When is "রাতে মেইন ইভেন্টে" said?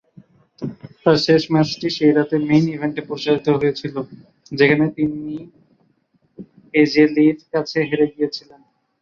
2.11-3.01